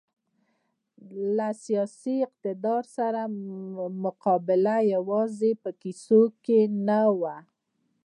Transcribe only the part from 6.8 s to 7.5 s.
نه وه.